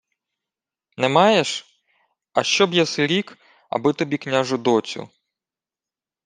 [0.97, 1.65] —Не маєш?
[2.33, 3.37] А що б єси рік,
[3.69, 5.09] аби тобі княжу доцю?